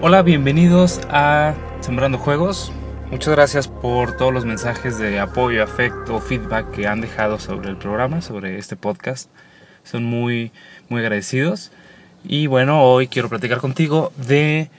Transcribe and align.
Hola, 0.00 0.22
bienvenidos 0.22 1.00
a 1.10 1.54
Sembrando 1.80 2.18
Juegos. 2.18 2.70
Muchas 3.10 3.34
gracias 3.34 3.66
por 3.66 4.16
todos 4.16 4.32
los 4.32 4.44
mensajes 4.44 4.96
de 4.96 5.18
apoyo, 5.18 5.60
afecto, 5.60 6.20
feedback 6.20 6.70
que 6.70 6.86
han 6.86 7.00
dejado 7.00 7.40
sobre 7.40 7.68
el 7.68 7.76
programa, 7.76 8.22
sobre 8.22 8.58
este 8.58 8.76
podcast. 8.76 9.28
Son 9.82 10.04
muy, 10.04 10.52
muy 10.88 11.00
agradecidos. 11.00 11.72
Y 12.22 12.46
bueno, 12.46 12.84
hoy 12.84 13.08
quiero 13.08 13.28
platicar 13.28 13.58
contigo 13.58 14.12
de 14.16 14.70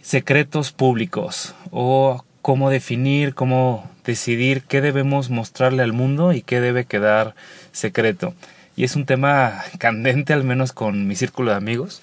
secretos 0.00 0.72
públicos 0.72 1.54
o 1.70 2.24
cómo 2.40 2.70
definir, 2.70 3.34
cómo 3.34 3.90
decidir 4.06 4.62
qué 4.62 4.80
debemos 4.80 5.28
mostrarle 5.28 5.82
al 5.82 5.92
mundo 5.92 6.32
y 6.32 6.40
qué 6.40 6.62
debe 6.62 6.86
quedar 6.86 7.34
secreto. 7.72 8.32
Y 8.76 8.84
es 8.84 8.96
un 8.96 9.04
tema 9.04 9.62
candente, 9.76 10.32
al 10.32 10.42
menos 10.42 10.72
con 10.72 11.06
mi 11.06 11.16
círculo 11.16 11.50
de 11.50 11.58
amigos. 11.58 12.00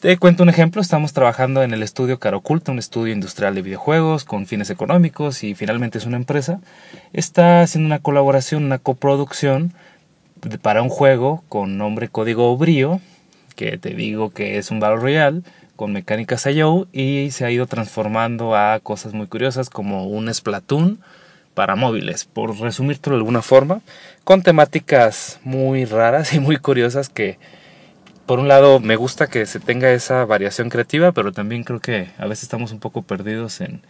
Te 0.00 0.16
cuento 0.16 0.44
un 0.44 0.48
ejemplo, 0.48 0.80
estamos 0.80 1.12
trabajando 1.12 1.64
en 1.64 1.74
el 1.74 1.82
estudio 1.82 2.20
Caroculta, 2.20 2.70
un 2.70 2.78
estudio 2.78 3.12
industrial 3.12 3.56
de 3.56 3.62
videojuegos 3.62 4.24
con 4.24 4.46
fines 4.46 4.70
económicos 4.70 5.42
y 5.42 5.56
finalmente 5.56 5.98
es 5.98 6.06
una 6.06 6.16
empresa. 6.16 6.60
Está 7.12 7.62
haciendo 7.62 7.88
una 7.88 7.98
colaboración, 7.98 8.62
una 8.64 8.78
coproducción 8.78 9.72
para 10.62 10.82
un 10.82 10.88
juego 10.88 11.42
con 11.48 11.78
nombre 11.78 12.08
código 12.08 12.56
Brio, 12.56 13.00
que 13.56 13.76
te 13.76 13.90
digo 13.90 14.30
que 14.30 14.58
es 14.58 14.70
un 14.70 14.78
Battle 14.78 15.00
Royale 15.00 15.42
con 15.74 15.92
mecánicas 15.92 16.46
IO 16.46 16.86
y 16.92 17.32
se 17.32 17.44
ha 17.44 17.50
ido 17.50 17.66
transformando 17.66 18.54
a 18.54 18.78
cosas 18.78 19.14
muy 19.14 19.26
curiosas 19.26 19.68
como 19.68 20.06
un 20.06 20.32
Splatoon 20.32 21.00
para 21.54 21.74
móviles, 21.74 22.24
por 22.24 22.56
resumirlo 22.60 23.14
de 23.14 23.16
alguna 23.16 23.42
forma, 23.42 23.80
con 24.22 24.44
temáticas 24.44 25.40
muy 25.42 25.86
raras 25.86 26.34
y 26.34 26.38
muy 26.38 26.56
curiosas 26.56 27.08
que 27.08 27.40
por 28.28 28.40
un 28.40 28.46
lado 28.46 28.78
me 28.78 28.96
gusta 28.96 29.28
que 29.28 29.46
se 29.46 29.58
tenga 29.58 29.90
esa 29.90 30.26
variación 30.26 30.68
creativa, 30.68 31.12
pero 31.12 31.32
también 31.32 31.64
creo 31.64 31.80
que 31.80 32.10
a 32.18 32.26
veces 32.26 32.42
estamos 32.42 32.72
un 32.72 32.78
poco 32.78 33.00
perdidos 33.00 33.62
en, 33.62 33.80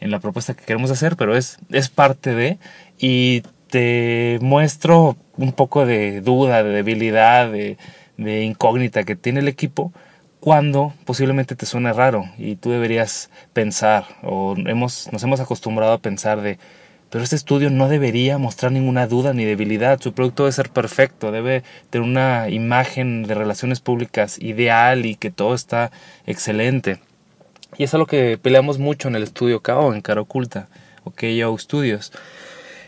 en 0.00 0.10
la 0.10 0.18
propuesta 0.18 0.54
que 0.54 0.64
queremos 0.64 0.90
hacer, 0.90 1.16
pero 1.16 1.36
es, 1.36 1.58
es 1.70 1.88
parte 1.88 2.34
de 2.34 2.58
y 2.98 3.42
te 3.68 4.38
muestro 4.42 5.16
un 5.36 5.52
poco 5.52 5.86
de 5.86 6.20
duda, 6.20 6.64
de 6.64 6.70
debilidad, 6.70 7.48
de, 7.48 7.78
incógnita 8.18 9.04
que 9.04 9.14
tiene 9.14 9.38
el 9.38 9.46
equipo 9.46 9.92
cuando 10.40 10.92
posiblemente 11.04 11.54
te 11.54 11.66
suene 11.66 11.92
raro 11.92 12.24
y 12.38 12.56
tú 12.56 12.70
deberías 12.70 13.30
pensar 13.52 14.04
o 14.24 14.56
hemos, 14.66 15.08
nos 15.12 15.22
hemos 15.22 15.38
acostumbrado 15.38 15.92
a 15.92 15.98
pensar 15.98 16.40
de 16.40 16.58
pero 17.16 17.24
este 17.24 17.36
estudio 17.36 17.70
no 17.70 17.88
debería 17.88 18.36
mostrar 18.36 18.72
ninguna 18.72 19.06
duda 19.06 19.32
ni 19.32 19.46
debilidad. 19.46 19.98
Su 20.02 20.12
producto 20.12 20.42
debe 20.42 20.52
ser 20.52 20.68
perfecto, 20.68 21.32
debe 21.32 21.62
tener 21.88 22.06
una 22.06 22.50
imagen 22.50 23.22
de 23.22 23.34
relaciones 23.34 23.80
públicas 23.80 24.38
ideal 24.38 25.06
y 25.06 25.14
que 25.14 25.30
todo 25.30 25.54
está 25.54 25.90
excelente. 26.26 27.00
Y 27.78 27.84
es 27.84 27.94
lo 27.94 28.04
que 28.04 28.36
peleamos 28.36 28.78
mucho 28.78 29.08
en 29.08 29.14
el 29.14 29.22
estudio 29.22 29.62
KO, 29.62 29.94
en 29.94 30.02
Cara 30.02 30.20
Oculta, 30.20 30.68
o 31.04 31.58
Studios 31.58 32.12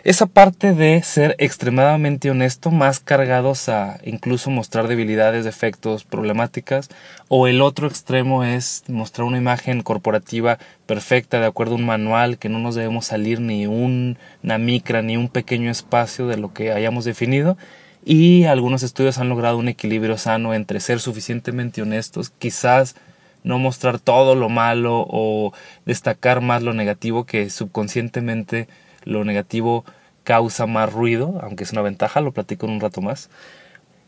esa 0.08 0.24
parte 0.24 0.72
de 0.72 1.02
ser 1.02 1.36
extremadamente 1.38 2.30
honesto, 2.30 2.70
más 2.70 2.98
cargados 2.98 3.68
a 3.68 4.00
incluso 4.02 4.48
mostrar 4.48 4.88
debilidades, 4.88 5.44
defectos, 5.44 6.04
problemáticas, 6.04 6.88
o 7.28 7.46
el 7.46 7.60
otro 7.60 7.86
extremo 7.86 8.42
es 8.42 8.84
mostrar 8.88 9.26
una 9.26 9.36
imagen 9.36 9.82
corporativa 9.82 10.58
perfecta 10.86 11.40
de 11.40 11.44
acuerdo 11.44 11.74
a 11.74 11.76
un 11.76 11.84
manual, 11.84 12.38
que 12.38 12.48
no 12.48 12.58
nos 12.58 12.74
debemos 12.74 13.04
salir 13.04 13.40
ni 13.40 13.66
una 13.66 14.56
micra 14.56 15.02
ni 15.02 15.18
un 15.18 15.28
pequeño 15.28 15.70
espacio 15.70 16.26
de 16.26 16.38
lo 16.38 16.54
que 16.54 16.72
hayamos 16.72 17.04
definido. 17.04 17.58
Y 18.02 18.44
algunos 18.44 18.82
estudios 18.82 19.18
han 19.18 19.28
logrado 19.28 19.58
un 19.58 19.68
equilibrio 19.68 20.16
sano 20.16 20.54
entre 20.54 20.80
ser 20.80 21.00
suficientemente 21.00 21.82
honestos, 21.82 22.30
quizás 22.30 22.96
no 23.44 23.58
mostrar 23.58 23.98
todo 23.98 24.34
lo 24.36 24.48
malo 24.48 25.06
o 25.06 25.52
destacar 25.84 26.40
más 26.40 26.62
lo 26.62 26.72
negativo 26.72 27.26
que 27.26 27.50
subconscientemente 27.50 28.68
lo 29.04 29.24
negativo 29.24 29.84
causa 30.28 30.66
más 30.66 30.92
ruido, 30.92 31.40
aunque 31.42 31.64
es 31.64 31.72
una 31.72 31.80
ventaja, 31.80 32.20
lo 32.20 32.32
platico 32.32 32.66
en 32.66 32.72
un 32.72 32.80
rato 32.80 33.00
más. 33.00 33.30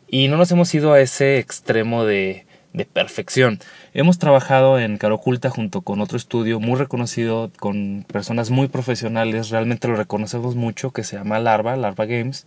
Y 0.06 0.28
no 0.28 0.36
nos 0.36 0.52
hemos 0.52 0.74
ido 0.74 0.92
a 0.92 1.00
ese 1.00 1.38
extremo 1.38 2.04
de, 2.04 2.44
de 2.74 2.84
perfección. 2.84 3.58
Hemos 3.94 4.18
trabajado 4.18 4.78
en 4.78 4.98
Caroculta 4.98 5.48
junto 5.48 5.80
con 5.80 6.02
otro 6.02 6.18
estudio 6.18 6.60
muy 6.60 6.78
reconocido, 6.78 7.50
con 7.58 8.04
personas 8.06 8.50
muy 8.50 8.68
profesionales, 8.68 9.48
realmente 9.48 9.88
lo 9.88 9.96
reconocemos 9.96 10.56
mucho, 10.56 10.90
que 10.90 11.04
se 11.04 11.16
llama 11.16 11.38
Larva, 11.38 11.74
Larva 11.76 12.04
Games. 12.04 12.46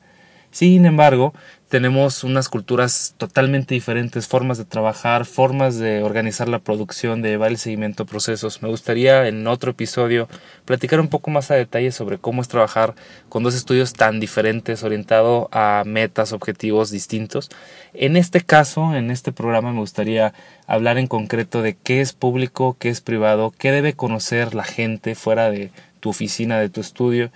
Sin 0.53 0.85
embargo, 0.85 1.33
tenemos 1.67 2.23
unas 2.23 2.47
culturas 2.47 3.15
totalmente 3.17 3.73
diferentes, 3.73 4.27
formas 4.27 4.59
de 4.59 4.65
trabajar, 4.65 5.25
formas 5.25 5.79
de 5.79 6.03
organizar 6.03 6.47
la 6.47 6.59
producción, 6.59 7.23
de 7.23 7.29
llevar 7.29 7.49
el 7.49 7.57
seguimiento 7.57 8.03
a 8.03 8.05
procesos. 8.05 8.61
Me 8.61 8.69
gustaría 8.69 9.27
en 9.27 9.47
otro 9.47 9.71
episodio 9.71 10.29
platicar 10.65 10.99
un 10.99 11.07
poco 11.07 11.31
más 11.31 11.49
a 11.49 11.55
detalle 11.55 11.91
sobre 11.91 12.19
cómo 12.19 12.43
es 12.43 12.49
trabajar 12.49 12.93
con 13.29 13.41
dos 13.41 13.55
estudios 13.55 13.93
tan 13.93 14.19
diferentes, 14.19 14.83
orientado 14.83 15.49
a 15.51 15.81
metas, 15.87 16.33
objetivos 16.33 16.91
distintos. 16.91 17.49
En 17.95 18.15
este 18.15 18.41
caso, 18.41 18.93
en 18.93 19.09
este 19.09 19.31
programa, 19.31 19.73
me 19.73 19.79
gustaría 19.79 20.35
hablar 20.67 20.99
en 20.99 21.07
concreto 21.07 21.63
de 21.63 21.75
qué 21.75 21.99
es 21.99 22.13
público, 22.13 22.77
qué 22.77 22.89
es 22.89 23.01
privado, 23.01 23.51
qué 23.57 23.71
debe 23.71 23.93
conocer 23.93 24.53
la 24.53 24.65
gente 24.65 25.15
fuera 25.15 25.49
de 25.49 25.71
tu 25.99 26.11
oficina, 26.11 26.59
de 26.59 26.69
tu 26.69 26.79
estudio, 26.79 27.31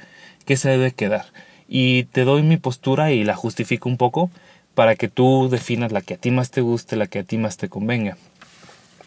qué 0.46 0.56
se 0.56 0.70
debe 0.70 0.92
quedar 0.92 1.26
y 1.68 2.04
te 2.06 2.24
doy 2.24 2.44
mi 2.44 2.58
postura 2.58 3.12
y 3.12 3.24
la 3.24 3.36
justifico 3.36 3.90
un 3.90 3.98
poco 3.98 4.30
para 4.74 4.96
que 4.96 5.08
tú 5.08 5.50
definas 5.50 5.92
la 5.92 6.02
que 6.02 6.14
a 6.14 6.18
ti 6.18 6.32
más 6.32 6.52
te 6.52 6.62
guste, 6.62 6.96
la 6.96 7.08
que 7.08 7.20
a 7.20 7.24
ti 7.24 7.38
más 7.38 7.58
te 7.58 7.70
convenga. 7.70 8.18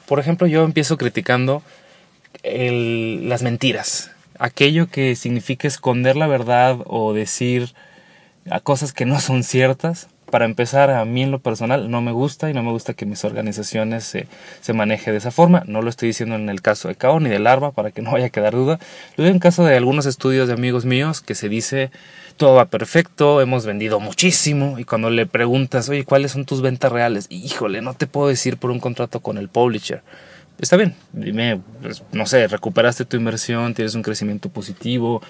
Por 0.07 0.19
ejemplo, 0.19 0.47
yo 0.47 0.65
empiezo 0.65 0.97
criticando 0.97 1.63
las 2.43 3.43
mentiras, 3.43 4.11
aquello 4.39 4.89
que 4.89 5.15
significa 5.15 5.69
esconder 5.69 6.17
la 6.17 6.27
verdad 6.27 6.79
o 6.87 7.13
decir 7.13 7.75
a 8.51 8.61
cosas 8.61 8.93
que 8.93 9.05
no 9.05 9.21
son 9.21 9.45
ciertas 9.45 10.09
para 10.31 10.45
empezar, 10.45 10.91
a 10.91 11.05
mí 11.05 11.23
en 11.23 11.31
lo 11.31 11.41
personal 11.41 11.91
no 11.91 12.01
me 12.01 12.13
gusta 12.13 12.51
y 12.51 12.55
no 12.55 12.63
me 12.63 12.71
gusta 12.71 12.95
que 12.95 13.07
mis 13.07 13.25
organizaciones 13.25 14.05
se, 14.05 14.27
se 14.61 14.73
maneje 14.73 15.13
de 15.13 15.19
esa 15.19 15.31
forma. 15.31 15.63
No 15.67 15.83
lo 15.83 15.91
estoy 15.91 16.09
diciendo 16.09 16.37
en 16.37 16.49
el 16.49 16.63
caso 16.63 16.89
de 16.89 16.95
CAO 16.95 17.21
ni 17.21 17.29
de 17.29 17.39
Larva 17.39 17.73
para 17.73 17.91
que 17.91 18.03
no 18.03 18.13
vaya 18.13 18.27
a 18.27 18.31
quedar 18.31 18.55
duda. 18.55 18.79
Lo 19.17 19.25
digo 19.25 19.35
en 19.35 19.41
caso 19.41 19.65
de 19.65 19.77
algunos 19.77 20.07
estudios 20.07 20.49
de 20.49 20.55
amigos 20.55 20.85
míos 20.85 21.21
que 21.21 21.35
se 21.35 21.49
dice 21.49 21.91
todo 22.41 22.55
va 22.55 22.65
perfecto, 22.65 23.43
hemos 23.43 23.67
vendido 23.67 24.01
muchísimo 24.01 24.79
y 24.79 24.85
cuando 24.85 25.11
le 25.11 25.27
preguntas, 25.27 25.91
oye, 25.91 26.07
¿cuáles 26.07 26.33
son 26.33 26.47
tus 26.47 26.63
ventas 26.63 26.91
reales? 26.91 27.27
Híjole, 27.29 27.83
no 27.83 27.93
te 27.93 28.07
puedo 28.07 28.29
decir 28.29 28.57
por 28.57 28.71
un 28.71 28.81
contrato 28.81 29.21
con 29.21 29.37
el 29.37 29.51
publisher. 29.51 30.03
Está 30.59 30.79
bien, 30.79 30.95
dime, 31.13 31.61
pues, 31.83 32.03
no 32.13 32.25
sé, 32.25 32.47
recuperaste 32.47 33.05
tu 33.05 33.19
inversión, 33.19 33.75
tienes 33.75 33.95
un 33.95 34.01
crecimiento 34.01 34.49
positivo, 34.49 35.21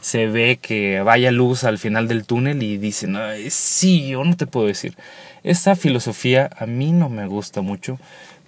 se 0.00 0.26
ve 0.26 0.58
que 0.60 1.00
vaya 1.00 1.30
luz 1.30 1.64
al 1.64 1.78
final 1.78 2.08
del 2.08 2.24
túnel 2.24 2.62
y 2.62 2.78
dicen, 2.78 3.16
sí, 3.50 4.08
yo 4.08 4.24
no 4.24 4.36
te 4.36 4.46
puedo 4.46 4.66
decir. 4.66 4.94
Esa 5.42 5.76
filosofía 5.76 6.50
a 6.56 6.66
mí 6.66 6.92
no 6.92 7.08
me 7.08 7.26
gusta 7.26 7.60
mucho 7.60 7.98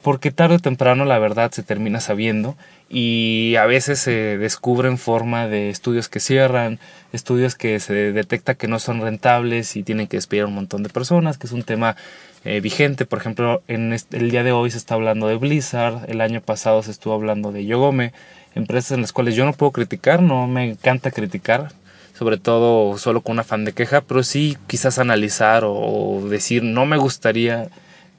porque 0.02 0.30
tarde 0.30 0.56
o 0.56 0.58
temprano 0.58 1.04
la 1.04 1.18
verdad 1.18 1.50
se 1.50 1.62
termina 1.62 2.00
sabiendo 2.00 2.56
y 2.88 3.54
a 3.56 3.66
veces 3.66 4.00
se 4.00 4.38
descubre 4.38 4.88
en 4.88 4.98
forma 4.98 5.46
de 5.46 5.70
estudios 5.70 6.08
que 6.08 6.20
cierran, 6.20 6.78
estudios 7.12 7.54
que 7.54 7.78
se 7.80 8.12
detecta 8.12 8.54
que 8.54 8.68
no 8.68 8.78
son 8.78 9.00
rentables 9.00 9.76
y 9.76 9.82
tienen 9.82 10.06
que 10.06 10.16
despedir 10.16 10.44
a 10.44 10.46
un 10.46 10.54
montón 10.54 10.82
de 10.82 10.88
personas, 10.88 11.38
que 11.38 11.46
es 11.46 11.52
un 11.52 11.62
tema 11.62 11.96
eh, 12.44 12.60
vigente. 12.60 13.04
Por 13.04 13.18
ejemplo, 13.18 13.62
en 13.68 13.92
el 13.92 14.30
día 14.30 14.42
de 14.42 14.52
hoy 14.52 14.70
se 14.70 14.78
está 14.78 14.94
hablando 14.94 15.28
de 15.28 15.36
Blizzard, 15.36 16.10
el 16.10 16.20
año 16.20 16.40
pasado 16.40 16.82
se 16.82 16.90
estuvo 16.90 17.14
hablando 17.14 17.52
de 17.52 17.66
Yogome, 17.66 18.12
empresas 18.54 18.92
en 18.92 19.02
las 19.02 19.12
cuales 19.12 19.34
yo 19.36 19.44
no 19.44 19.52
puedo 19.52 19.72
criticar, 19.72 20.22
no 20.22 20.46
me 20.46 20.70
encanta 20.70 21.10
criticar, 21.10 21.72
sobre 22.18 22.38
todo 22.38 22.98
solo 22.98 23.20
con 23.20 23.34
un 23.34 23.40
afán 23.40 23.64
de 23.64 23.72
queja, 23.72 24.00
pero 24.00 24.22
sí 24.22 24.56
quizás 24.66 24.98
analizar 24.98 25.64
o, 25.64 26.26
decir 26.28 26.62
no 26.62 26.86
me 26.86 26.96
gustaría 26.96 27.68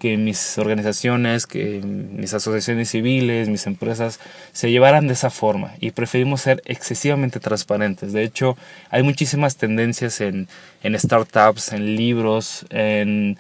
que 0.01 0.18
mis 0.18 0.57
organizaciones, 0.57 1.45
que 1.45 1.80
mis 1.83 2.33
asociaciones 2.33 2.89
civiles, 2.89 3.50
mis 3.50 3.68
empresas 3.68 4.19
se 4.51 4.71
llevaran 4.71 5.06
de 5.06 5.13
esa 5.13 5.30
forma 5.30 5.75
y 5.80 5.92
preferimos 5.92 6.42
ser 6.42 6.63
excesivamente 6.65 7.39
transparentes. 7.39 8.12
De 8.12 8.24
hecho, 8.24 8.57
hay 8.89 9.03
muchísimas 9.03 9.57
tendencias 9.57 10.19
en, 10.19 10.48
en 10.81 10.98
startups, 10.98 11.71
en 11.74 11.95
libros, 11.95 12.65
en 12.71 13.38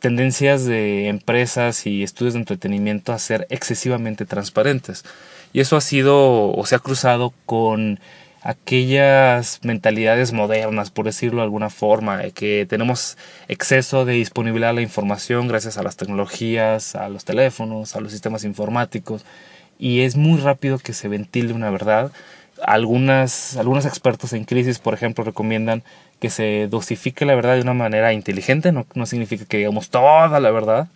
tendencias 0.00 0.64
de 0.64 1.06
empresas 1.06 1.86
y 1.86 2.02
estudios 2.02 2.34
de 2.34 2.40
entretenimiento 2.40 3.12
a 3.12 3.20
ser 3.20 3.46
excesivamente 3.48 4.24
transparentes. 4.24 5.04
Y 5.52 5.60
eso 5.60 5.76
ha 5.76 5.80
sido 5.80 6.50
o 6.50 6.66
se 6.66 6.74
ha 6.74 6.80
cruzado 6.80 7.32
con 7.46 8.00
aquellas 8.42 9.60
mentalidades 9.62 10.32
modernas, 10.32 10.90
por 10.90 11.04
decirlo 11.04 11.38
de 11.38 11.44
alguna 11.44 11.70
forma, 11.70 12.22
que 12.30 12.66
tenemos 12.68 13.16
exceso 13.48 14.04
de 14.04 14.14
disponibilidad 14.14 14.70
a 14.70 14.74
la 14.74 14.82
información 14.82 15.48
gracias 15.48 15.78
a 15.78 15.82
las 15.82 15.96
tecnologías, 15.96 16.96
a 16.96 17.08
los 17.08 17.24
teléfonos, 17.24 17.94
a 17.94 18.00
los 18.00 18.12
sistemas 18.12 18.44
informáticos, 18.44 19.24
y 19.78 20.00
es 20.00 20.16
muy 20.16 20.40
rápido 20.40 20.78
que 20.78 20.92
se 20.92 21.08
ventile 21.08 21.52
una 21.52 21.70
verdad. 21.70 22.12
Algunas, 22.64 23.56
algunos 23.56 23.86
expertos 23.86 24.32
en 24.32 24.44
crisis, 24.44 24.78
por 24.78 24.94
ejemplo, 24.94 25.24
recomiendan 25.24 25.82
que 26.20 26.30
se 26.30 26.68
dosifique 26.68 27.24
la 27.24 27.34
verdad 27.34 27.54
de 27.54 27.62
una 27.62 27.74
manera 27.74 28.12
inteligente, 28.12 28.72
no, 28.72 28.86
no 28.94 29.06
significa 29.06 29.44
que 29.44 29.58
digamos 29.58 29.90
toda 29.90 30.38
la 30.40 30.50
verdad, 30.50 30.88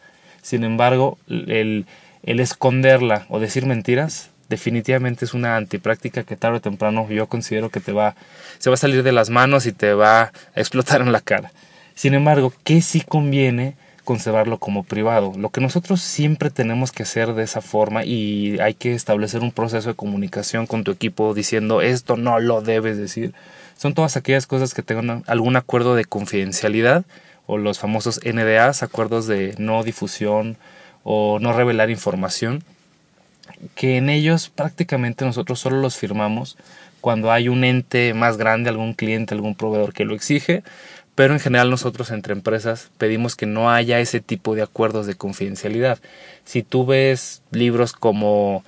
sin 0.42 0.64
embargo, 0.64 1.18
el, 1.28 1.86
el 2.22 2.40
esconderla 2.40 3.26
o 3.28 3.40
decir 3.40 3.66
mentiras 3.66 4.30
definitivamente 4.48 5.24
es 5.24 5.34
una 5.34 5.56
antipráctica 5.56 6.22
que 6.22 6.36
tarde 6.36 6.58
o 6.58 6.60
temprano 6.60 7.08
yo 7.10 7.26
considero 7.26 7.70
que 7.70 7.80
te 7.80 7.92
va 7.92 8.14
se 8.58 8.70
va 8.70 8.74
a 8.74 8.78
salir 8.78 9.02
de 9.02 9.12
las 9.12 9.30
manos 9.30 9.66
y 9.66 9.72
te 9.72 9.92
va 9.94 10.22
a 10.22 10.32
explotar 10.54 11.00
en 11.00 11.12
la 11.12 11.20
cara. 11.20 11.52
Sin 11.94 12.14
embargo, 12.14 12.52
¿qué 12.64 12.82
sí 12.82 13.00
conviene 13.00 13.76
conservarlo 14.04 14.58
como 14.58 14.84
privado? 14.84 15.32
Lo 15.36 15.50
que 15.50 15.60
nosotros 15.60 16.00
siempre 16.00 16.50
tenemos 16.50 16.92
que 16.92 17.02
hacer 17.02 17.34
de 17.34 17.42
esa 17.42 17.60
forma 17.60 18.04
y 18.04 18.58
hay 18.60 18.74
que 18.74 18.94
establecer 18.94 19.40
un 19.40 19.52
proceso 19.52 19.88
de 19.88 19.94
comunicación 19.94 20.66
con 20.66 20.84
tu 20.84 20.90
equipo 20.90 21.34
diciendo 21.34 21.80
esto 21.80 22.16
no 22.16 22.38
lo 22.38 22.60
debes 22.60 22.98
decir. 22.98 23.34
Son 23.76 23.94
todas 23.94 24.16
aquellas 24.16 24.46
cosas 24.46 24.74
que 24.74 24.82
tengan 24.82 25.24
algún 25.26 25.56
acuerdo 25.56 25.94
de 25.94 26.04
confidencialidad 26.04 27.04
o 27.46 27.58
los 27.58 27.78
famosos 27.78 28.20
NDAs, 28.24 28.82
acuerdos 28.82 29.26
de 29.26 29.54
no 29.58 29.82
difusión 29.82 30.56
o 31.04 31.38
no 31.38 31.52
revelar 31.52 31.90
información, 31.90 32.64
que 33.74 33.96
en 33.96 34.10
ellos 34.10 34.48
prácticamente 34.48 35.24
nosotros 35.24 35.60
solo 35.60 35.80
los 35.80 35.96
firmamos 35.96 36.56
cuando 37.00 37.30
hay 37.30 37.48
un 37.48 37.64
ente 37.64 38.14
más 38.14 38.36
grande, 38.36 38.70
algún 38.70 38.94
cliente, 38.94 39.34
algún 39.34 39.54
proveedor 39.54 39.92
que 39.92 40.04
lo 40.04 40.14
exige, 40.14 40.62
pero 41.14 41.32
en 41.32 41.40
general 41.40 41.70
nosotros 41.70 42.10
entre 42.10 42.32
empresas 42.32 42.90
pedimos 42.98 43.36
que 43.36 43.46
no 43.46 43.70
haya 43.70 44.00
ese 44.00 44.20
tipo 44.20 44.54
de 44.54 44.62
acuerdos 44.62 45.06
de 45.06 45.14
confidencialidad. 45.14 45.98
Si 46.44 46.62
tú 46.62 46.84
ves 46.84 47.42
libros 47.50 47.92
como 47.92 48.64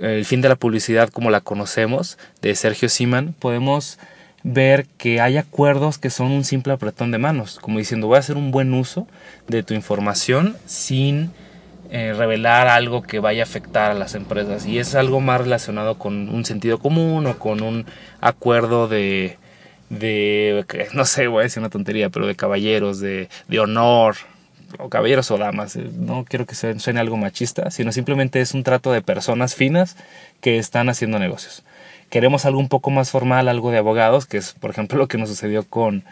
El 0.00 0.26
fin 0.26 0.42
de 0.42 0.48
la 0.48 0.56
publicidad 0.56 1.08
como 1.08 1.30
la 1.30 1.40
conocemos, 1.40 2.18
de 2.42 2.54
Sergio 2.54 2.88
Siman, 2.88 3.34
podemos 3.38 3.98
ver 4.42 4.86
que 4.98 5.20
hay 5.20 5.38
acuerdos 5.38 5.98
que 5.98 6.10
son 6.10 6.32
un 6.32 6.44
simple 6.44 6.72
apretón 6.72 7.10
de 7.10 7.18
manos, 7.18 7.58
como 7.60 7.78
diciendo 7.78 8.06
voy 8.06 8.16
a 8.16 8.20
hacer 8.20 8.36
un 8.36 8.50
buen 8.50 8.74
uso 8.74 9.08
de 9.48 9.62
tu 9.62 9.74
información 9.74 10.56
sin 10.66 11.30
eh, 11.90 12.12
revelar 12.16 12.68
algo 12.68 13.02
que 13.02 13.20
vaya 13.20 13.42
a 13.42 13.44
afectar 13.44 13.90
a 13.90 13.94
las 13.94 14.14
empresas. 14.14 14.66
Y 14.66 14.78
es 14.78 14.94
algo 14.94 15.20
más 15.20 15.40
relacionado 15.40 15.98
con 15.98 16.28
un 16.28 16.44
sentido 16.44 16.78
común 16.78 17.26
o 17.26 17.38
con 17.38 17.62
un 17.62 17.86
acuerdo 18.20 18.88
de, 18.88 19.38
de 19.90 20.64
no 20.94 21.04
sé, 21.04 21.26
voy 21.26 21.40
a 21.40 21.42
decir 21.44 21.60
una 21.60 21.70
tontería, 21.70 22.10
pero 22.10 22.26
de 22.26 22.36
caballeros, 22.36 23.00
de, 23.00 23.28
de 23.48 23.60
honor, 23.60 24.16
o 24.78 24.88
caballeros 24.88 25.30
o 25.30 25.38
damas, 25.38 25.76
eh, 25.76 25.88
no 25.96 26.24
quiero 26.24 26.46
que 26.46 26.54
suene 26.54 27.00
algo 27.00 27.16
machista, 27.16 27.70
sino 27.70 27.92
simplemente 27.92 28.40
es 28.40 28.54
un 28.54 28.62
trato 28.62 28.92
de 28.92 29.02
personas 29.02 29.54
finas 29.54 29.96
que 30.40 30.58
están 30.58 30.88
haciendo 30.88 31.18
negocios. 31.18 31.62
Queremos 32.10 32.46
algo 32.46 32.60
un 32.60 32.68
poco 32.68 32.90
más 32.90 33.10
formal, 33.10 33.48
algo 33.48 33.70
de 33.70 33.78
abogados, 33.78 34.26
que 34.26 34.38
es 34.38 34.52
por 34.54 34.70
ejemplo 34.70 34.98
lo 34.98 35.08
que 35.08 35.18
nos 35.18 35.28
sucedió 35.28 35.64
con, 35.64 36.04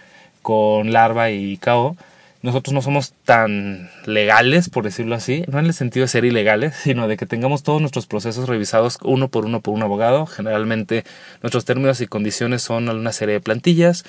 con 0.42 0.92
Larva 0.92 1.30
y 1.30 1.56
Cao, 1.58 1.96
nosotros 2.44 2.74
no 2.74 2.82
somos 2.82 3.14
tan 3.24 3.88
legales, 4.04 4.68
por 4.68 4.84
decirlo 4.84 5.14
así, 5.14 5.44
no 5.48 5.58
en 5.58 5.64
el 5.64 5.72
sentido 5.72 6.04
de 6.04 6.08
ser 6.08 6.26
ilegales, 6.26 6.76
sino 6.82 7.08
de 7.08 7.16
que 7.16 7.24
tengamos 7.24 7.62
todos 7.62 7.80
nuestros 7.80 8.06
procesos 8.06 8.50
revisados 8.50 8.98
uno 9.02 9.28
por 9.28 9.46
uno 9.46 9.62
por 9.62 9.72
un 9.72 9.82
abogado. 9.82 10.26
Generalmente 10.26 11.04
nuestros 11.40 11.64
términos 11.64 12.02
y 12.02 12.06
condiciones 12.06 12.60
son 12.60 12.90
una 12.90 13.12
serie 13.12 13.36
de 13.36 13.40
plantillas. 13.40 14.04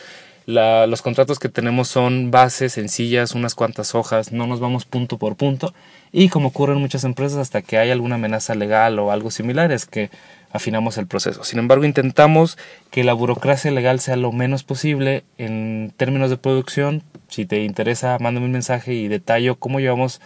Los 0.46 1.02
contratos 1.02 1.40
que 1.40 1.50
tenemos 1.50 1.88
son 1.88 2.32
bases 2.32 2.74
sencillas, 2.74 3.34
unas 3.34 3.56
cuantas 3.56 3.96
hojas, 3.96 4.32
no 4.32 4.48
nos 4.48 4.60
vamos 4.60 4.86
punto 4.86 5.18
por 5.18 5.36
punto. 5.36 5.74
Y 6.12 6.30
como 6.30 6.50
ocurre 6.50 6.74
en 6.74 6.80
muchas 6.80 7.04
empresas, 7.04 7.40
hasta 7.40 7.62
que 7.62 7.78
hay 7.78 7.92
alguna 7.92 8.16
amenaza 8.16 8.56
legal 8.56 9.00
o 9.00 9.12
algo 9.12 9.32
similar, 9.32 9.72
es 9.72 9.86
que 9.86 10.10
afinamos 10.52 10.98
el 10.98 11.08
proceso. 11.08 11.44
Sin 11.44 11.60
embargo, 11.60 11.84
intentamos 11.84 12.58
que 12.92 13.04
la 13.04 13.14
burocracia 13.14 13.72
legal 13.72 14.00
sea 14.00 14.16
lo 14.16 14.32
menos 14.32 14.64
posible 14.64 15.24
en 15.38 15.94
términos 15.98 16.30
de 16.30 16.38
producción. 16.38 17.04
Si 17.28 17.46
te 17.46 17.64
interesa, 17.64 18.18
mándame 18.20 18.46
un 18.46 18.54
mensaje 18.54 18.94
y 18.94 19.08
detallo 19.08 19.56
cómo 19.56 19.80
llevamos 19.80 20.22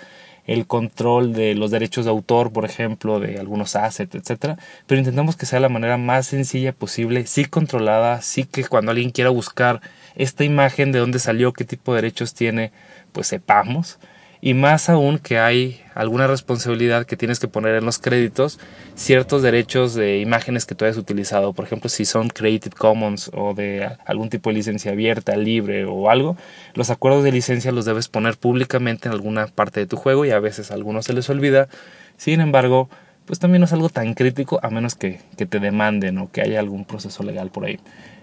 el 0.50 0.66
control 0.66 1.34
de 1.34 1.54
los 1.54 1.70
derechos 1.70 2.06
de 2.06 2.12
autor, 2.12 2.52
por 2.52 2.66
ejemplo, 2.66 3.20
de 3.20 3.40
algunos 3.40 3.76
assets, 3.76 4.16
etcétera, 4.16 4.58
pero 4.88 5.00
intentamos 5.00 5.36
que 5.36 5.46
sea 5.46 5.60
la 5.60 5.70
manera 5.70 5.98
más 5.98 6.26
sencilla 6.28 6.74
posible, 6.74 7.28
sí 7.28 7.46
controlada, 7.46 8.22
sí 8.22 8.46
que 8.46 8.64
cuando 8.66 8.92
alguien 8.92 9.12
quiera 9.12 9.30
buscar 9.30 9.82
esta 10.16 10.44
imagen 10.44 10.92
de 10.92 11.00
dónde 11.00 11.20
salió, 11.20 11.54
qué 11.54 11.66
tipo 11.66 11.94
de 11.94 12.02
derechos 12.02 12.34
tiene, 12.34 12.72
pues 13.12 13.28
sepamos 13.28 14.00
y 14.42 14.54
más 14.54 14.90
aún 14.90 15.20
que 15.20 15.38
hay 15.38 15.82
alguna 15.96 16.28
responsabilidad 16.28 17.06
que 17.06 17.18
tienes 17.18 17.40
que 17.40 17.50
poner 17.50 17.76
en 17.76 17.86
los 17.86 18.00
créditos 18.00 18.60
ciertos 18.96 19.42
derechos 19.42 19.96
de 19.96 20.20
imágenes 20.20 20.66
que 20.66 20.76
tú 20.76 20.86
hayas 20.86 20.98
utilizado, 20.98 21.54
por 21.54 21.66
ejemplo 21.66 21.90
si 21.90 22.06
son 22.06 22.30
Creative 22.30 22.76
Commons 22.76 23.30
o 23.34 23.54
de 23.54 23.90
algún 24.06 24.30
tipo 24.30 24.50
de 24.50 24.56
licencia 24.56 24.92
abierta, 24.92 25.36
libre 25.36 25.86
o 25.86 26.10
algo, 26.10 26.38
los 26.74 26.90
acuerdos 26.90 27.24
de 27.24 27.32
licencia 27.32 27.72
los 27.72 27.86
debes 27.86 28.08
poner 28.08 28.38
públicamente 28.38 29.10
en 29.10 29.14
alguna 29.14 29.48
parte 29.48 29.82
de 29.82 29.88
tu 29.88 29.98
juego 29.98 30.26
y 30.26 30.32
a 30.32 30.40
veces 30.40 30.72
a 30.72 30.76
algunos 30.76 31.06
se 31.06 31.14
les 31.14 31.30
olvida, 31.30 31.68
sin 32.16 32.40
embargo 32.40 32.90
pues 33.26 33.40
también 33.40 33.60
no 33.60 33.66
es 33.66 33.74
algo 33.74 33.90
tan 33.90 34.16
crítico 34.16 34.60
a 34.64 34.70
menos 34.70 34.96
que, 34.96 35.20
que 35.38 35.46
te 35.46 35.60
demanden 35.60 36.18
o 36.18 36.32
que 36.32 36.42
haya 36.42 36.60
algún 36.60 36.86
proceso 36.86 37.22
legal 37.24 37.52
por 37.52 37.66
ahí. 37.66 37.80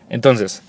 Entonces, 0.09 0.63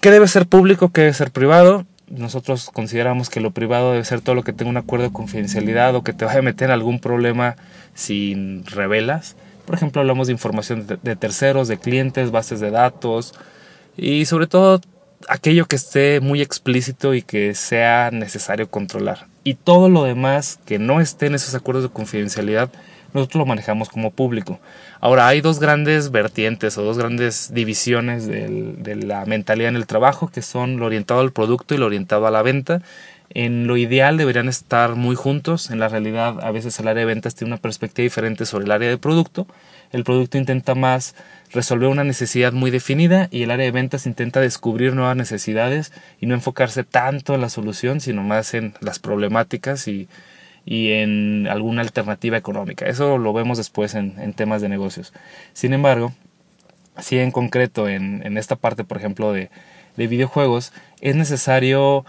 ¿qué 0.00 0.12
debe 0.12 0.28
ser 0.28 0.46
público? 0.46 0.92
¿Qué 0.92 1.00
debe 1.00 1.14
ser 1.14 1.32
privado? 1.32 1.86
Nosotros 2.10 2.70
consideramos 2.72 3.30
que 3.30 3.40
lo 3.40 3.52
privado 3.52 3.92
debe 3.92 4.04
ser 4.04 4.20
todo 4.20 4.34
lo 4.34 4.42
que 4.42 4.52
tenga 4.52 4.70
un 4.70 4.76
acuerdo 4.76 5.06
de 5.06 5.12
confidencialidad 5.12 5.94
o 5.94 6.02
que 6.02 6.12
te 6.12 6.24
vaya 6.24 6.40
a 6.40 6.42
meter 6.42 6.66
en 6.66 6.72
algún 6.72 6.98
problema 6.98 7.56
sin 7.94 8.66
revelas. 8.66 9.36
Por 9.64 9.76
ejemplo, 9.76 10.00
hablamos 10.00 10.26
de 10.26 10.32
información 10.32 10.86
de, 10.86 11.16
terceros, 11.16 11.68
de 11.68 11.78
clientes, 11.78 12.32
bases 12.32 12.58
de 12.58 12.70
datos 12.70 13.34
y 13.96 14.24
sobre 14.24 14.48
todo 14.48 14.80
aquello 15.28 15.66
que 15.66 15.76
esté 15.76 16.20
muy 16.20 16.42
explícito 16.42 17.14
y 17.14 17.22
que 17.22 17.54
sea 17.54 18.10
necesario 18.10 18.68
controlar. 18.68 19.28
Y 19.44 19.54
todo 19.54 19.88
lo 19.88 20.02
demás 20.04 20.58
que 20.66 20.78
no 20.78 21.00
esté 21.00 21.26
en 21.26 21.36
esos 21.36 21.54
acuerdos 21.54 21.84
de 21.84 21.90
confidencialidad, 21.90 22.70
nosotros 23.14 23.40
lo 23.40 23.46
manejamos 23.46 23.88
como 23.88 24.10
público. 24.10 24.60
Ahora, 25.00 25.28
hay 25.28 25.40
dos 25.40 25.58
grandes 25.60 26.10
vertientes 26.10 26.76
o 26.78 26.82
dos 26.82 26.98
grandes 26.98 27.52
divisiones 27.52 28.26
de 28.26 28.96
la 28.96 29.24
mentalidad 29.26 29.70
en 29.70 29.76
el 29.76 29.86
trabajo, 29.86 30.28
que 30.28 30.42
son 30.42 30.78
lo 30.78 30.86
orientado 30.86 31.20
al 31.20 31.32
producto 31.32 31.74
y 31.74 31.78
lo 31.78 31.86
orientado 31.86 32.26
a 32.26 32.30
la 32.30 32.42
venta. 32.42 32.82
En 33.32 33.68
lo 33.68 33.76
ideal 33.76 34.16
deberían 34.16 34.48
estar 34.48 34.96
muy 34.96 35.14
juntos. 35.14 35.70
En 35.70 35.78
la 35.78 35.88
realidad, 35.88 36.40
a 36.42 36.50
veces 36.50 36.78
el 36.80 36.88
área 36.88 37.00
de 37.00 37.06
ventas 37.06 37.36
tiene 37.36 37.52
una 37.52 37.62
perspectiva 37.62 38.02
diferente 38.02 38.44
sobre 38.44 38.64
el 38.64 38.72
área 38.72 38.88
de 38.88 38.98
producto. 38.98 39.46
El 39.92 40.02
producto 40.02 40.36
intenta 40.36 40.74
más 40.74 41.14
resolver 41.52 41.88
una 41.88 42.02
necesidad 42.02 42.52
muy 42.52 42.72
definida 42.72 43.28
y 43.30 43.42
el 43.44 43.52
área 43.52 43.66
de 43.66 43.72
ventas 43.72 44.06
intenta 44.06 44.40
descubrir 44.40 44.94
nuevas 44.94 45.16
necesidades 45.16 45.92
y 46.20 46.26
no 46.26 46.34
enfocarse 46.34 46.82
tanto 46.82 47.34
en 47.34 47.40
la 47.40 47.50
solución, 47.50 48.00
sino 48.00 48.22
más 48.24 48.52
en 48.54 48.74
las 48.80 48.98
problemáticas 48.98 49.86
y, 49.86 50.08
y 50.64 50.92
en 50.92 51.48
alguna 51.48 51.82
alternativa 51.82 52.36
económica. 52.36 52.86
Eso 52.86 53.18
lo 53.18 53.32
vemos 53.32 53.58
después 53.58 53.94
en, 53.94 54.32
temas 54.34 54.62
de 54.62 54.68
negocios. 54.68 55.12
Sin 55.52 55.72
embargo, 55.72 56.12
si 56.98 57.18
en 57.18 57.30
concreto 57.30 57.88
en, 57.88 58.22
en 58.24 58.36
esta 58.38 58.56
parte, 58.56 58.84
por 58.84 58.98
ejemplo, 58.98 59.32
de, 59.32 59.50
de 59.96 60.06
videojuegos, 60.06 60.72
es 61.00 61.16
necesario 61.16 62.04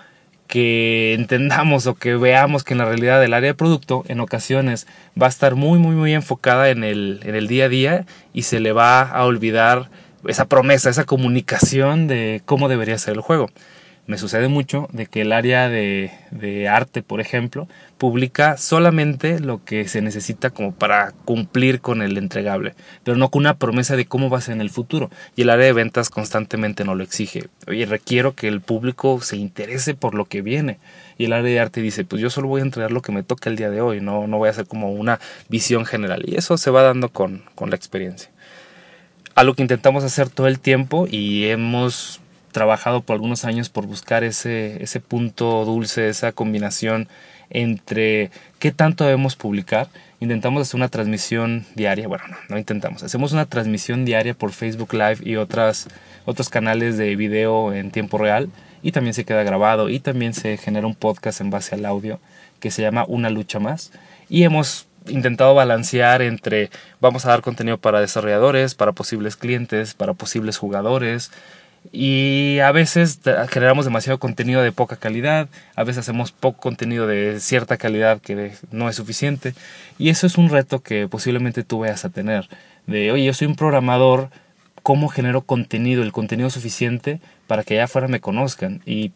que 0.47 1.13
entendamos 1.13 1.87
o 1.87 1.95
que 1.95 2.15
veamos 2.15 2.65
que 2.65 2.73
en 2.73 2.79
la 2.79 2.85
realidad 2.85 3.23
el 3.23 3.33
área 3.33 3.51
de 3.51 3.53
producto 3.53 4.03
en 4.09 4.19
ocasiones 4.19 4.85
va 5.19 5.27
a 5.27 5.29
estar 5.29 5.55
muy 5.55 5.79
muy 5.79 5.95
muy 5.95 6.13
enfocada 6.13 6.69
en 6.69 6.83
el, 6.83 7.21
en 7.23 7.35
el 7.35 7.47
día 7.47 7.65
a 7.65 7.69
día 7.69 8.05
y 8.33 8.41
se 8.41 8.59
le 8.59 8.73
va 8.73 9.01
a 9.01 9.23
olvidar 9.23 9.89
esa 10.27 10.49
promesa, 10.49 10.89
esa 10.89 11.05
comunicación 11.05 12.07
de 12.07 12.41
cómo 12.43 12.67
debería 12.67 12.97
ser 12.97 13.13
el 13.13 13.21
juego 13.21 13.49
me 14.07 14.17
sucede 14.17 14.47
mucho 14.47 14.89
de 14.91 15.05
que 15.05 15.21
el 15.21 15.31
área 15.31 15.69
de, 15.69 16.11
de, 16.31 16.67
arte, 16.67 17.03
por 17.03 17.21
ejemplo, 17.21 17.67
publica 17.97 18.57
solamente 18.57 19.39
lo 19.39 19.63
que 19.63 19.87
se 19.87 20.01
necesita 20.01 20.49
como 20.49 20.73
para 20.73 21.13
cumplir 21.23 21.81
con 21.81 22.01
el 22.01 22.17
entregable, 22.17 22.73
pero 23.03 23.15
no 23.15 23.29
con 23.29 23.41
una 23.41 23.57
promesa 23.57 23.95
de 23.95 24.05
cómo 24.05 24.29
va 24.29 24.39
a 24.39 24.41
ser 24.41 24.55
en 24.55 24.61
el 24.61 24.71
futuro. 24.71 25.09
Y 25.35 25.43
el 25.43 25.49
área 25.49 25.67
de 25.67 25.73
ventas 25.73 26.09
constantemente 26.09 26.83
no 26.83 26.95
lo 26.95 27.03
exige. 27.03 27.47
Oye, 27.67 27.85
requiero 27.85 28.33
que 28.33 28.47
el 28.47 28.59
público 28.59 29.21
se 29.21 29.37
interese 29.37 29.93
por 29.93 30.15
lo 30.15 30.25
que 30.25 30.41
viene. 30.41 30.79
Y 31.17 31.25
el 31.25 31.33
área 31.33 31.51
de 31.51 31.59
arte 31.59 31.81
dice, 31.81 32.03
pues 32.03 32.21
yo 32.21 32.29
solo 32.29 32.47
voy 32.47 32.61
a 32.61 32.65
entregar 32.65 32.91
lo 32.91 33.01
que 33.01 33.11
me 33.11 33.23
toca 33.23 33.49
el 33.49 33.55
día 33.55 33.69
de 33.69 33.81
hoy, 33.81 34.01
no, 34.01 34.27
no 34.27 34.39
voy 34.39 34.47
a 34.47 34.51
hacer 34.51 34.65
como 34.65 34.91
una 34.91 35.19
visión 35.47 35.85
general. 35.85 36.23
Y 36.25 36.35
eso 36.35 36.57
se 36.57 36.71
va 36.71 36.81
dando 36.81 37.09
con, 37.09 37.43
con 37.53 37.69
la 37.69 37.75
experiencia. 37.75 38.31
Algo 39.35 39.53
que 39.53 39.61
intentamos 39.61 40.03
hacer 40.03 40.29
todo 40.29 40.47
el 40.47 40.59
tiempo 40.59 41.07
y 41.09 41.45
hemos 41.45 42.19
trabajado 42.51 43.01
por 43.01 43.15
algunos 43.15 43.45
años 43.45 43.69
por 43.69 43.85
buscar 43.85 44.23
ese, 44.23 44.83
ese 44.83 44.99
punto 44.99 45.65
dulce, 45.65 46.09
esa 46.09 46.31
combinación 46.31 47.07
entre 47.49 48.31
qué 48.59 48.71
tanto 48.71 49.03
debemos 49.03 49.35
publicar. 49.35 49.87
Intentamos 50.19 50.61
hacer 50.61 50.77
una 50.77 50.89
transmisión 50.89 51.65
diaria, 51.75 52.07
bueno, 52.07 52.23
no, 52.49 52.57
intentamos, 52.57 53.03
hacemos 53.03 53.31
una 53.31 53.45
transmisión 53.45 54.05
diaria 54.05 54.33
por 54.33 54.51
Facebook 54.51 54.93
Live 54.93 55.17
y 55.23 55.35
otras, 55.35 55.87
otros 56.25 56.49
canales 56.49 56.97
de 56.97 57.15
video 57.15 57.73
en 57.73 57.91
tiempo 57.91 58.17
real 58.17 58.49
y 58.83 58.91
también 58.91 59.13
se 59.13 59.25
queda 59.25 59.43
grabado 59.43 59.89
y 59.89 59.99
también 59.99 60.33
se 60.33 60.57
genera 60.57 60.87
un 60.87 60.95
podcast 60.95 61.41
en 61.41 61.49
base 61.49 61.75
al 61.75 61.85
audio 61.85 62.19
que 62.59 62.71
se 62.71 62.81
llama 62.81 63.05
Una 63.07 63.29
lucha 63.29 63.59
más 63.59 63.91
y 64.29 64.43
hemos 64.43 64.87
intentado 65.07 65.55
balancear 65.55 66.21
entre 66.21 66.69
vamos 66.99 67.25
a 67.25 67.29
dar 67.29 67.41
contenido 67.41 67.77
para 67.79 67.99
desarrolladores, 67.99 68.75
para 68.75 68.91
posibles 68.91 69.35
clientes, 69.35 69.93
para 69.93 70.13
posibles 70.13 70.57
jugadores, 70.57 71.31
Y 71.93 72.59
a 72.59 72.71
veces 72.71 73.19
generamos 73.49 73.83
demasiado 73.83 74.17
contenido 74.17 74.61
de 74.61 74.71
poca 74.71 74.95
calidad, 74.95 75.49
a 75.75 75.83
veces 75.83 75.99
hacemos 75.99 76.31
poco 76.31 76.61
contenido 76.61 77.05
de 77.05 77.39
cierta 77.41 77.75
calidad 77.75 78.21
que 78.21 78.53
no 78.71 78.87
es 78.87 78.95
suficiente. 78.95 79.53
Y 79.97 80.09
eso 80.09 80.25
es 80.25 80.37
un 80.37 80.49
reto 80.49 80.81
que 80.81 81.07
posiblemente 81.09 81.63
tú 81.63 81.79
vayas 81.79 82.05
a 82.05 82.09
tener. 82.09 82.47
De, 82.87 83.11
oye, 83.11 83.25
yo 83.25 83.33
soy 83.33 83.47
un 83.47 83.57
programador, 83.57 84.29
¿cómo 84.83 85.09
genero 85.09 85.41
contenido, 85.41 86.01
el 86.01 86.13
contenido 86.13 86.49
suficiente 86.49 87.19
para 87.47 87.63
que 87.63 87.73
allá 87.73 87.85
afuera 87.85 88.07
me 88.07 88.21
conozcan? 88.21 88.81
Y, 88.85 89.11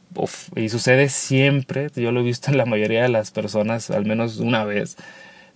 y 0.57 0.67
sucede 0.67 1.07
siempre, 1.07 1.89
yo 1.95 2.11
lo 2.11 2.19
he 2.19 2.23
visto 2.23 2.51
en 2.51 2.57
la 2.57 2.65
mayoría 2.65 3.03
de 3.03 3.09
las 3.09 3.31
personas, 3.31 3.89
al 3.89 4.05
menos 4.05 4.37
una 4.37 4.65
vez, 4.65 4.97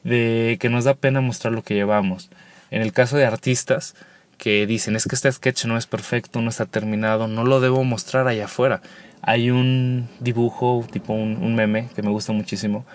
de 0.05 0.57
que 0.61 0.69
nos 0.69 0.85
da 0.85 0.93
pena 0.93 1.19
mostrar 1.19 1.53
lo 1.53 1.63
que 1.63 1.73
llevamos. 1.73 2.29
En 2.71 2.81
el 2.81 2.93
caso 2.93 3.17
de 3.17 3.25
artistas, 3.25 3.95
que 4.39 4.65
dicen 4.65 4.95
es 4.95 5.05
que 5.05 5.15
este 5.15 5.31
sketch 5.31 5.65
no 5.65 5.77
es 5.77 5.85
perfecto, 5.85 6.41
no 6.41 6.49
está 6.49 6.65
terminado, 6.65 7.27
no 7.27 7.43
lo 7.43 7.59
debo 7.59 7.83
mostrar 7.83 8.27
allá 8.27 8.45
afuera. 8.45 8.81
Hay 9.21 9.51
un 9.51 10.07
dibujo, 10.21 10.85
tipo 10.91 11.13
un, 11.13 11.55
meme 11.55 11.89
que 11.93 12.01
me 12.01 12.09
gusta 12.09 12.31
muchísimo, 12.31 12.85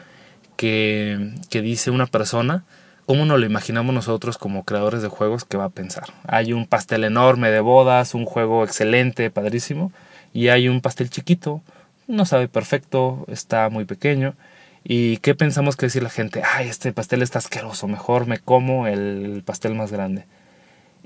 que, 0.57 1.35
que 1.51 1.61
dice 1.61 1.91
una 1.91 2.07
persona, 2.07 2.65
¿cómo 3.07 3.27
nos 3.27 3.39
lo 3.39 3.47
imaginamos 3.47 3.95
nosotros 3.95 4.39
como 4.39 4.65
creadores 4.65 5.03
de 5.03 5.09
juegos 5.09 5.45
que 5.45 5.59
va 5.59 5.67
a 5.67 5.69
pensar? 5.69 6.07
Hay 6.27 6.55
un 6.55 6.67
pastel 6.67 7.05
enorme 7.05 7.51
de 7.51 7.61
bodas, 7.61 8.15
un 8.15 8.25
juego 8.25 8.65
excelente, 8.65 9.31
padrísimo, 9.31 9.93
y 10.33 10.49
hay 10.49 10.69
un 10.69 10.81
pastel 10.81 11.11
chiquito, 11.11 11.61
no 12.09 12.25
sabe 12.25 12.49
perfecto, 12.49 13.27
está 13.29 13.69
muy 13.69 13.85
pequeño. 13.85 14.35
¿Y 14.83 15.19
qué 15.19 15.35
pensamos 15.35 15.77
que 15.77 15.87
decir 15.87 16.03
la 16.03 16.11
gente? 16.11 16.43
Ay, 16.43 16.69
este 16.69 16.93
pastel 16.93 17.23
está 17.23 17.39
asqueroso, 17.39 17.87
mejor 17.87 18.27
me 18.27 18.39
como 18.39 18.87
el 18.87 19.43
pastel 19.45 19.75
más 19.75 19.93
grande. 19.93 20.27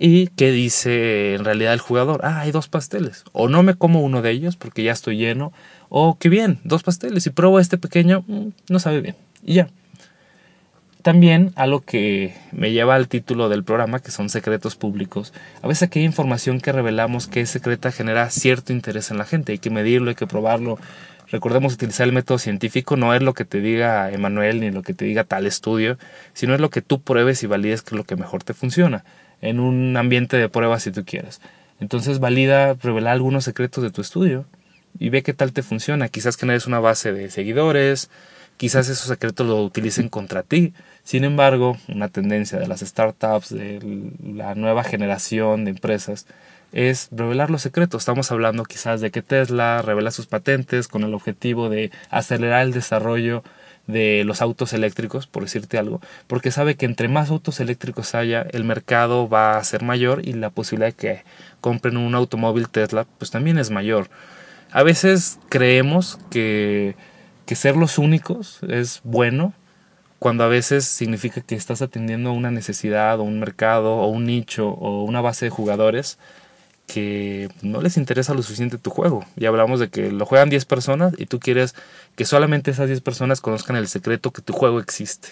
¿Y 0.01 0.29
qué 0.29 0.53
dice 0.53 1.35
en 1.35 1.45
realidad 1.45 1.73
el 1.73 1.81
jugador? 1.81 2.21
Ah, 2.23 2.41
hay 2.41 2.53
dos 2.53 2.69
pasteles. 2.69 3.25
O 3.33 3.49
no 3.49 3.65
me 3.65 3.75
como 3.75 4.01
uno 4.01 4.23
de 4.23 4.31
ellos 4.31 4.57
porque 4.57 4.85
ya 4.85 4.93
estoy 4.93 5.17
lleno. 5.17 5.53
O 5.89 6.17
qué 6.17 6.29
bien, 6.29 6.61
dos 6.63 6.85
pasteles. 6.85 7.27
Y 7.27 7.31
pruebo 7.31 7.59
este 7.59 7.79
pequeño, 7.79 8.25
mm, 8.29 8.49
no 8.69 8.79
sabe 8.79 9.01
bien. 9.01 9.17
Y 9.45 9.55
ya. 9.55 9.69
También 11.03 11.53
algo 11.57 11.81
que 11.81 12.37
me 12.53 12.71
lleva 12.71 12.95
al 12.95 13.09
título 13.09 13.49
del 13.49 13.65
programa, 13.65 13.99
que 13.99 14.13
son 14.13 14.29
secretos 14.29 14.77
públicos. 14.77 15.33
A 15.63 15.67
veces 15.67 15.83
aquella 15.83 16.07
información 16.07 16.61
que 16.61 16.71
revelamos 16.71 17.27
que 17.27 17.41
es 17.41 17.51
secreta 17.51 17.91
genera 17.91 18.31
cierto 18.31 18.73
interés 18.73 19.11
en 19.11 19.19
la 19.19 19.25
gente. 19.25 19.51
Hay 19.51 19.59
que 19.59 19.71
medirlo, 19.71 20.11
hay 20.11 20.17
que 20.17 20.29
probarlo. 20.29 20.79
Recordemos 21.29 21.75
utilizar 21.75 22.07
el 22.07 22.13
método 22.13 22.39
científico, 22.39 22.97
no 22.97 23.15
es 23.15 23.23
lo 23.23 23.35
que 23.35 23.45
te 23.45 23.61
diga 23.61 24.11
Emanuel 24.13 24.61
ni 24.61 24.71
lo 24.71 24.83
que 24.83 24.95
te 24.95 25.05
diga 25.05 25.25
tal 25.25 25.47
estudio, 25.47 25.99
sino 26.35 26.55
es 26.55 26.61
lo 26.61 26.71
que 26.71 26.83
tú 26.83 27.03
pruebes 27.03 27.43
y 27.43 27.47
valides 27.47 27.83
que 27.83 27.95
es 27.95 27.99
lo 27.99 28.05
que 28.05 28.17
mejor 28.17 28.45
te 28.45 28.55
funciona 28.55 29.05
en 29.41 29.61
un 29.61 29.97
ambiente 29.97 30.37
de 30.37 30.49
prueba 30.49 30.81
si 30.81 30.91
tú 30.91 31.05
quieres. 31.05 31.41
Entonces 31.81 32.19
valida 32.19 32.75
revelar 32.75 33.15
algunos 33.15 33.45
secretos 33.45 33.83
de 33.85 33.91
tu 33.91 34.01
estudio 34.01 34.47
y 34.99 35.11
ve 35.11 35.23
qué 35.23 35.35
tal 35.35 35.53
te 35.53 35.63
funciona. 35.63 36.09
Quizás 36.09 36.37
generes 36.37 36.67
una 36.67 36.81
base 36.81 37.13
de 37.13 37.31
seguidores, 37.31 38.11
quizás 38.57 38.89
esos 38.89 39.07
secretos 39.07 39.47
lo 39.47 39.63
utilicen 39.63 40.09
contra 40.09 40.43
ti. 40.43 40.75
Sin 41.05 41.25
embargo, 41.25 41.79
una 41.89 42.09
tendencia 42.09 42.59
de 42.59 42.67
las 42.67 42.81
startups, 42.81 43.51
de 43.51 44.13
la 44.23 44.55
nueva 44.55 44.85
generación 44.85 45.65
de 45.65 45.71
empresas, 45.71 46.27
es 46.73 47.09
revelar 47.13 47.51
los 47.51 47.63
secretos. 47.63 48.03
Estamos 48.03 48.31
hablando 48.31 48.65
quizás 48.65 49.01
de 49.01 49.11
que 49.11 49.23
Tesla 49.23 49.81
revela 49.83 50.11
sus 50.11 50.27
patentes 50.27 50.89
con 50.89 51.03
el 51.05 51.15
objetivo 51.15 51.69
de 51.69 51.91
acelerar 52.11 52.63
el 52.63 52.73
desarrollo 52.73 53.43
de 53.89 54.23
los 54.25 54.41
autos 54.41 54.73
eléctricos, 54.73 55.27
por 55.27 55.43
decirte 55.43 55.79
algo, 55.79 56.01
porque 56.29 56.53
sabe 56.53 56.77
que 56.77 56.87
entre 56.87 57.09
más 57.09 57.31
autos 57.31 57.59
eléctricos 57.59 58.15
haya, 58.15 58.47
el 58.53 58.63
mercado 58.63 59.29
va 59.29 59.57
a 59.57 59.65
ser 59.65 59.83
mayor 59.83 60.21
y 60.25 60.35
la 60.35 60.51
posibilidad 60.51 60.91
de 60.91 60.95
que 60.95 61.25
compren 61.61 61.97
un 61.97 62.15
automóvil 62.15 62.69
Tesla, 62.69 63.07
pues 63.19 63.33
también 63.33 63.59
es 63.59 63.71
mayor. 63.71 64.09
A 64.71 64.83
veces 64.83 65.41
creemos 65.49 66.19
que, 66.31 66.95
que 67.47 67.57
ser 67.57 67.77
los 67.77 67.99
únicos 67.99 68.61
es 68.69 69.01
bueno, 69.03 69.55
cuando 70.19 70.45
a 70.45 70.49
veces 70.49 70.85
significa 70.85 71.41
que 71.41 71.55
estás 71.55 71.81
atendiendo 71.81 72.31
a 72.31 72.33
una 72.35 72.51
necesidad 72.51 73.21
o 73.21 73.23
un 73.23 73.41
mercado 73.41 73.97
o 73.97 74.09
un 74.09 74.27
nicho 74.27 74.69
o 74.69 75.05
una 75.05 75.21
base 75.21 75.47
de 75.47 75.51
jugadores 75.51 76.19
que 76.89 77.51
no 77.61 77.83
les 77.83 77.99
interesa 77.99 78.35
lo 78.35 78.43
suficiente 78.43 78.79
tu 78.79 78.91
juego. 78.91 79.25
Ya 79.37 79.51
hablamos 79.51 79.79
de 79.79 79.91
que 79.91 80.11
lo 80.11 80.25
juegan 80.25 80.49
10 80.49 80.65
personas 80.65 81.13
y 81.19 81.27
tú 81.27 81.39
quieres 81.39 81.75
que 82.17 82.25
solamente 82.25 82.71
esas 82.71 82.89
10 82.89 83.03
personas 83.03 83.43
conozcan 83.43 83.77
el 83.77 83.89
secreto 83.89 84.33
que 84.33 84.43
tu 84.43 84.55
juego 84.55 84.81
existe. 84.81 85.29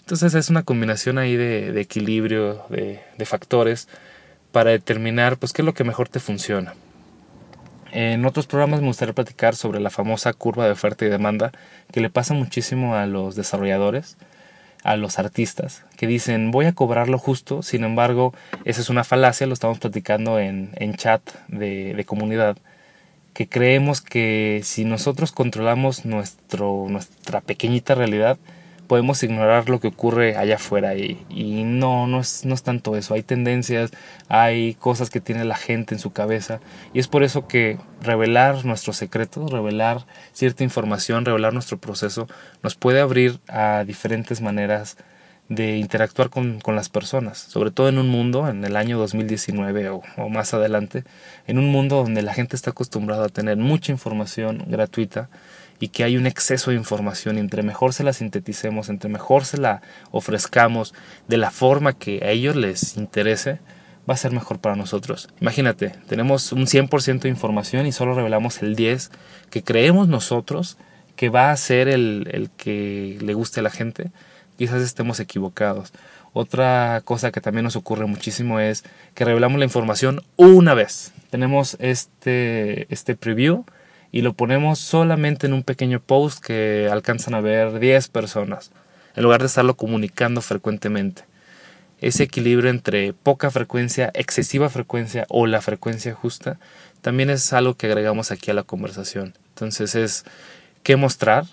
Entonces 0.00 0.34
es 0.34 0.50
una 0.50 0.64
combinación 0.64 1.16
ahí 1.16 1.36
de, 1.36 1.80
equilibrio, 1.80 2.64
de, 2.68 3.00
de, 3.16 3.24
factores 3.24 3.88
para 4.50 4.72
determinar 4.72 5.38
pues 5.38 5.52
qué 5.52 5.62
es 5.62 5.66
lo 5.66 5.74
que 5.74 5.84
mejor 5.84 6.08
te 6.08 6.18
funciona. 6.18 6.74
En 7.92 8.26
otros 8.26 8.48
programas 8.48 8.80
me 8.80 8.88
gustaría 8.88 9.14
platicar 9.14 9.54
sobre 9.54 9.78
la 9.78 9.90
famosa 9.90 10.32
curva 10.32 10.66
de 10.66 10.72
oferta 10.72 11.06
y 11.06 11.08
demanda 11.08 11.52
que 11.92 12.00
le 12.00 12.10
pasa 12.10 12.34
muchísimo 12.34 12.96
a 12.96 13.06
los 13.06 13.36
desarrolladores 13.36 14.16
a 14.84 14.96
los 14.96 15.18
artistas 15.18 15.84
que 15.96 16.06
dicen 16.06 16.50
voy 16.50 16.66
a 16.66 16.72
cobrar 16.72 17.08
lo 17.08 17.18
justo, 17.18 17.62
sin 17.62 17.82
embargo, 17.82 18.32
esa 18.64 18.80
es 18.80 18.90
una 18.90 19.02
falacia, 19.02 19.46
lo 19.46 19.54
estamos 19.54 19.78
platicando 19.80 20.38
en, 20.38 20.70
en 20.76 20.94
chat 20.94 21.22
de, 21.48 21.94
de 21.94 22.04
comunidad, 22.04 22.56
que 23.32 23.48
creemos 23.48 24.00
que 24.00 24.60
si 24.62 24.84
nosotros 24.84 25.32
controlamos 25.32 26.04
nuestro, 26.04 26.86
nuestra 26.88 27.40
pequeñita 27.40 27.94
realidad, 27.94 28.38
podemos 28.86 29.22
ignorar 29.22 29.68
lo 29.68 29.80
que 29.80 29.88
ocurre 29.88 30.36
allá 30.36 30.56
afuera 30.56 30.94
y, 30.94 31.18
no, 31.64 32.06
no 32.06 32.20
es, 32.20 32.44
no 32.44 32.54
es 32.54 32.62
tanto 32.62 32.96
eso, 32.96 33.14
hay 33.14 33.22
tendencias, 33.22 33.90
hay 34.28 34.74
cosas 34.74 35.10
que 35.10 35.20
tiene 35.20 35.44
la 35.44 35.56
gente 35.56 35.94
en 35.94 35.98
su 35.98 36.12
cabeza 36.12 36.60
y 36.92 37.00
es 37.00 37.08
por 37.08 37.22
eso 37.22 37.46
que 37.46 37.78
revelar 38.02 38.64
nuestros 38.64 38.96
secretos, 38.96 39.50
revelar 39.50 40.06
cierta 40.32 40.64
información, 40.64 41.24
revelar 41.24 41.52
nuestro 41.52 41.78
proceso 41.78 42.28
nos 42.62 42.74
puede 42.74 43.00
abrir 43.00 43.40
a 43.48 43.84
diferentes 43.84 44.40
maneras 44.40 44.96
de 45.48 45.76
interactuar 45.76 46.30
con, 46.30 46.60
con, 46.60 46.74
las 46.74 46.88
personas, 46.88 47.36
sobre 47.38 47.70
todo 47.70 47.90
en 47.90 47.98
un 47.98 48.08
mundo, 48.08 48.48
en 48.48 48.64
el 48.64 48.76
año 48.76 48.98
2019 48.98 49.90
o, 49.90 50.02
o, 50.16 50.28
más 50.30 50.54
adelante, 50.54 51.04
en 51.46 51.58
un 51.58 51.70
mundo 51.70 51.96
donde 51.96 52.22
la 52.22 52.32
gente 52.32 52.56
está 52.56 52.70
acostumbrada 52.70 53.26
a 53.26 53.28
tener 53.28 53.58
mucha 53.58 53.92
información 53.92 54.64
gratuita 54.68 55.28
y 55.84 55.88
que 55.88 56.02
hay 56.02 56.16
un 56.16 56.26
exceso 56.26 56.70
de 56.70 56.78
información 56.78 57.36
entre 57.36 57.62
mejor 57.62 57.92
se 57.92 58.04
la 58.04 58.14
sinteticemos, 58.14 58.88
entre 58.88 59.10
mejor 59.10 59.44
se 59.44 59.58
la 59.58 59.82
ofrezcamos 60.12 60.94
de 61.28 61.36
la 61.36 61.50
forma 61.50 61.92
que 61.92 62.24
a 62.24 62.30
ellos 62.30 62.56
les 62.56 62.96
interese, 62.96 63.58
va 64.08 64.14
a 64.14 64.16
ser 64.16 64.32
mejor 64.32 64.60
para 64.60 64.76
nosotros. 64.76 65.28
Imagínate, 65.42 65.90
tenemos 66.08 66.52
un 66.52 66.62
100% 66.62 67.20
de 67.20 67.28
información 67.28 67.86
y 67.86 67.92
solo 67.92 68.14
revelamos 68.14 68.62
el 68.62 68.76
10% 68.76 69.10
que 69.50 69.62
creemos 69.62 70.08
nosotros 70.08 70.78
que 71.16 71.28
va 71.28 71.50
a 71.50 71.56
ser 71.58 71.88
el, 71.88 72.28
el 72.32 72.48
que 72.48 73.18
le 73.20 73.34
guste 73.34 73.60
a 73.60 73.62
la 73.62 73.68
gente. 73.68 74.10
Quizás 74.56 74.80
estemos 74.80 75.20
equivocados. 75.20 75.92
Otra 76.32 77.02
cosa 77.04 77.30
que 77.30 77.42
también 77.42 77.64
nos 77.64 77.76
ocurre 77.76 78.06
muchísimo 78.06 78.58
es 78.58 78.84
que 79.12 79.26
revelamos 79.26 79.58
la 79.58 79.66
información 79.66 80.22
una 80.36 80.72
vez. 80.72 81.12
Tenemos 81.28 81.76
este, 81.78 82.86
este 82.90 83.16
preview 83.16 83.66
y 84.14 84.22
lo 84.22 84.32
ponemos 84.32 84.78
solamente 84.78 85.48
en 85.48 85.54
un 85.54 85.64
pequeño 85.64 85.98
post 85.98 86.38
que 86.38 86.88
alcanzan 86.88 87.34
a 87.34 87.40
ver 87.40 87.80
10 87.80 88.06
personas, 88.10 88.70
en 89.16 89.24
lugar 89.24 89.40
de 89.40 89.48
estarlo 89.48 89.74
comunicando 89.74 90.40
frecuentemente. 90.40 91.24
Ese 92.00 92.22
equilibrio 92.22 92.70
entre 92.70 93.12
poca 93.12 93.50
frecuencia, 93.50 94.12
excesiva 94.14 94.70
frecuencia 94.70 95.26
o 95.28 95.48
la 95.48 95.60
frecuencia 95.60 96.14
justa, 96.14 96.60
también 97.00 97.28
es 97.28 97.52
algo 97.52 97.74
que 97.74 97.88
agregamos 97.88 98.30
aquí 98.30 98.52
a 98.52 98.54
la 98.54 98.62
conversación. 98.62 99.34
Entonces 99.48 99.96
es 99.96 100.24
qué 100.84 100.94
mostrar, 100.94 101.46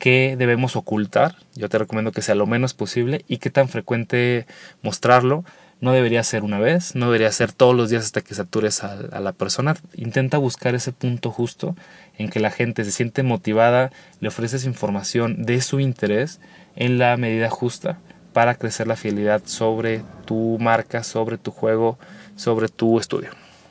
qué 0.00 0.34
debemos 0.36 0.74
ocultar, 0.74 1.36
yo 1.54 1.68
te 1.68 1.78
recomiendo 1.78 2.10
que 2.10 2.22
sea 2.22 2.34
lo 2.34 2.48
menos 2.48 2.74
posible 2.74 3.24
y 3.28 3.36
qué 3.36 3.50
tan 3.50 3.68
frecuente 3.68 4.48
mostrarlo 4.82 5.44
no 5.80 5.92
debería 5.92 6.22
ser 6.22 6.42
una 6.42 6.58
vez, 6.58 6.94
no 6.94 7.06
debería 7.06 7.32
ser 7.32 7.52
todos 7.52 7.74
los 7.74 7.90
días 7.90 8.04
hasta 8.04 8.20
que 8.20 8.34
satures 8.34 8.84
a, 8.84 8.92
a, 9.12 9.20
la 9.20 9.32
persona. 9.32 9.76
Intenta 9.94 10.38
buscar 10.38 10.74
ese 10.74 10.92
punto 10.92 11.30
justo 11.30 11.74
en 12.18 12.28
que 12.28 12.40
la 12.40 12.50
gente 12.50 12.84
se 12.84 12.92
siente 12.92 13.22
motivada, 13.22 13.90
le 14.20 14.28
ofreces 14.28 14.64
información 14.64 15.44
de 15.44 15.60
su 15.60 15.80
interés 15.80 16.40
en 16.76 16.98
la 16.98 17.16
medida 17.16 17.50
justa 17.50 17.98
para 18.32 18.54
crecer 18.54 18.86
la 18.86 18.96
fidelidad 18.96 19.42
sobre 19.44 20.02
tu 20.24 20.58
marca, 20.60 21.02
sobre 21.02 21.38
tu 21.38 21.50
juego, 21.50 21.98
sobre 22.36 22.68
tu 22.68 22.98
estudio. 22.98 23.39